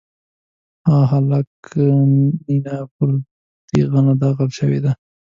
هغه 0.91 1.19
لکه 1.31 1.81
نېنه 2.45 2.77
پر 2.93 3.09
تېغنه 3.67 4.13
داغل 4.21 4.49
شوی 4.59 4.79
دی. 4.83 4.91